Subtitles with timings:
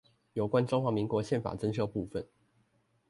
[0.33, 2.25] 有關中華民國憲法增修部分